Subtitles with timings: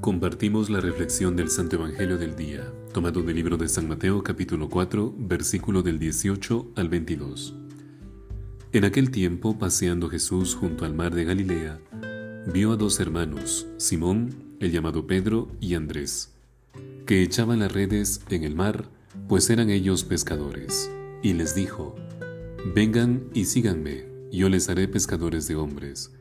[0.00, 4.68] Compartimos la reflexión del Santo Evangelio del día, tomado del libro de San Mateo capítulo
[4.68, 7.54] 4, versículo del 18 al 22.
[8.72, 11.78] En aquel tiempo, paseando Jesús junto al mar de Galilea,
[12.52, 16.32] vio a dos hermanos, Simón, el llamado Pedro, y Andrés,
[17.06, 18.88] que echaban las redes en el mar,
[19.28, 20.90] pues eran ellos pescadores,
[21.22, 21.94] y les dijo,
[22.74, 26.12] Vengan y síganme, yo les haré pescadores de hombres.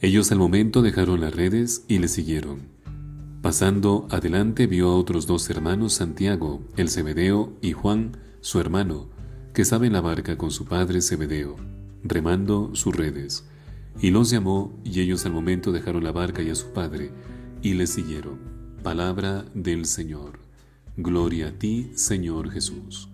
[0.00, 2.77] Ellos al momento dejaron las redes y le siguieron.
[3.42, 9.08] Pasando adelante vio a otros dos hermanos, Santiago, el Zebedeo, y Juan, su hermano,
[9.54, 11.54] que estaba en la barca con su padre Zebedeo,
[12.02, 13.44] remando sus redes.
[14.00, 17.12] Y los llamó, y ellos al momento dejaron la barca y a su padre,
[17.62, 18.40] y le siguieron.
[18.82, 20.40] Palabra del Señor.
[20.96, 23.08] Gloria a ti, Señor Jesús.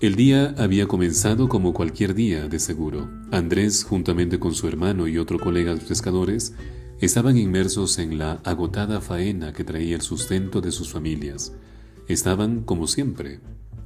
[0.00, 3.10] El día había comenzado como cualquier día, de seguro.
[3.32, 6.54] Andrés, juntamente con su hermano y otro colega de pescadores,
[7.00, 11.52] Estaban inmersos en la agotada faena que traía el sustento de sus familias.
[12.08, 13.38] Estaban, como siempre,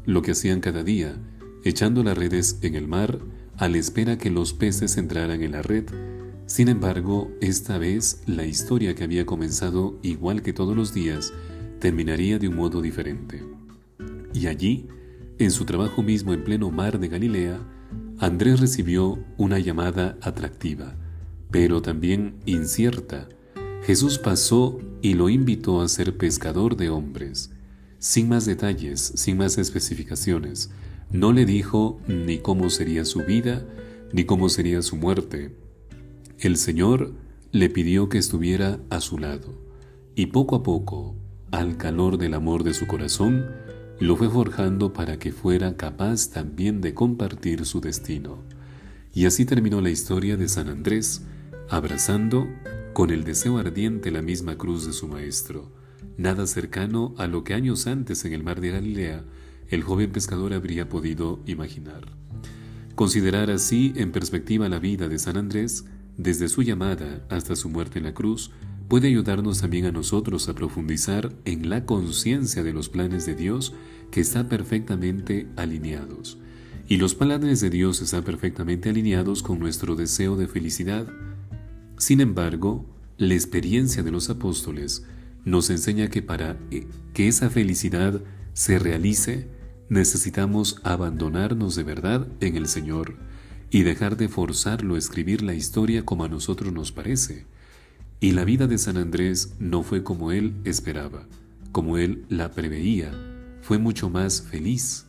[0.07, 1.17] lo que hacían cada día,
[1.63, 3.19] echando las redes en el mar
[3.59, 5.85] a la espera que los peces entraran en la red.
[6.47, 11.35] Sin embargo, esta vez la historia que había comenzado igual que todos los días
[11.81, 13.43] terminaría de un modo diferente.
[14.33, 14.89] Y allí,
[15.39, 17.61] en su trabajo mismo en pleno mar de Galilea,
[18.19, 20.97] Andrés recibió una llamada atractiva
[21.53, 23.29] pero también incierta,
[23.85, 27.51] Jesús pasó y lo invitó a ser pescador de hombres.
[27.99, 30.71] Sin más detalles, sin más especificaciones,
[31.11, 33.65] no le dijo ni cómo sería su vida,
[34.13, 35.55] ni cómo sería su muerte.
[36.39, 37.13] El Señor
[37.53, 39.55] le pidió que estuviera a su lado,
[40.15, 41.15] y poco a poco,
[41.51, 43.47] al calor del amor de su corazón,
[44.01, 48.39] lo fue forjando para que fuera capaz también de compartir su destino.
[49.15, 51.23] Y así terminó la historia de San Andrés,
[51.73, 52.51] abrazando
[52.93, 55.73] con el deseo ardiente la misma cruz de su Maestro,
[56.19, 59.25] nada cercano a lo que años antes en el mar de Galilea
[59.71, 62.05] el joven pescador habría podido imaginar.
[62.95, 65.87] Considerar así en perspectiva la vida de San Andrés,
[66.19, 68.51] desde su llamada hasta su muerte en la cruz,
[68.89, 73.73] puede ayudarnos también a nosotros a profundizar en la conciencia de los planes de Dios
[74.11, 76.37] que están perfectamente alineados.
[76.87, 81.09] Y los planes de Dios están perfectamente alineados con nuestro deseo de felicidad,
[82.03, 82.85] sin embargo,
[83.17, 85.07] la experiencia de los apóstoles
[85.45, 88.21] nos enseña que para eh, que esa felicidad
[88.55, 89.49] se realice,
[89.89, 93.15] necesitamos abandonarnos de verdad en el Señor
[93.71, 97.47] y dejar de forzarlo a escribir la historia como a nosotros nos parece.
[98.19, 101.29] Y la vida de San Andrés no fue como él esperaba,
[101.71, 103.13] como él la preveía,
[103.61, 105.07] fue mucho más feliz.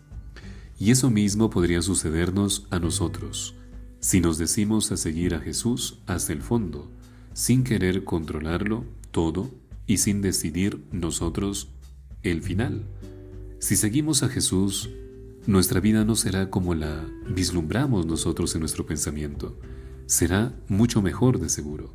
[0.78, 3.56] Y eso mismo podría sucedernos a nosotros
[4.04, 6.92] si nos decimos a seguir a Jesús hasta el fondo,
[7.34, 9.50] sin querer controlarlo todo
[9.88, 11.70] y sin decidir nosotros
[12.22, 12.84] el final.
[13.60, 14.90] Si seguimos a Jesús,
[15.48, 19.58] nuestra vida no será como la vislumbramos nosotros en nuestro pensamiento,
[20.06, 21.94] será mucho mejor de seguro,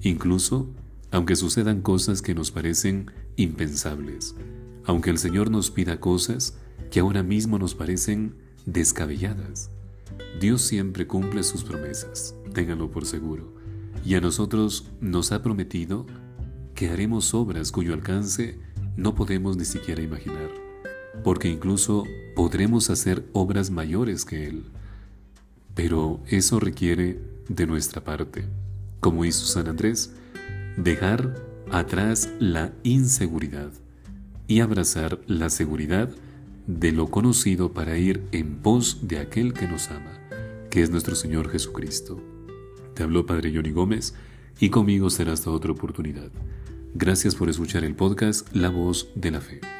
[0.00, 0.70] incluso
[1.10, 4.36] aunque sucedan cosas que nos parecen impensables,
[4.84, 6.56] aunque el Señor nos pida cosas
[6.92, 9.72] que ahora mismo nos parecen descabelladas.
[10.40, 13.54] Dios siempre cumple sus promesas, ténganlo por seguro,
[14.04, 16.06] y a nosotros nos ha prometido
[16.74, 18.58] que haremos obras cuyo alcance
[18.96, 20.50] no podemos ni siquiera imaginar,
[21.24, 22.04] porque incluso
[22.36, 24.64] podremos hacer obras mayores que Él.
[25.74, 28.44] Pero eso requiere de nuestra parte,
[29.00, 30.12] como hizo San Andrés,
[30.76, 31.34] dejar
[31.70, 33.70] atrás la inseguridad
[34.46, 36.10] y abrazar la seguridad
[36.68, 40.20] de lo conocido para ir en pos de aquel que nos ama,
[40.70, 42.20] que es nuestro Señor Jesucristo.
[42.94, 44.14] Te habló Padre Johnny Gómez
[44.60, 46.30] y conmigo será hasta otra oportunidad.
[46.94, 49.77] Gracias por escuchar el podcast La Voz de la Fe.